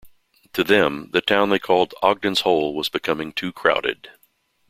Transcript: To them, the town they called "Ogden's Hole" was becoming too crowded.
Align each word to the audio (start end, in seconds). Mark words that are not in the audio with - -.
To 0.53 0.63
them, 0.63 1.11
the 1.11 1.21
town 1.21 1.51
they 1.51 1.59
called 1.59 1.93
"Ogden's 2.01 2.39
Hole" 2.41 2.73
was 2.73 2.89
becoming 2.89 3.31
too 3.33 3.51
crowded. 3.51 4.09